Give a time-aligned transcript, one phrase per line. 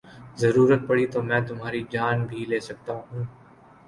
[0.37, 3.23] ضرورت پڑی تو میں تمہاری جان بھی لے سکتا ہوں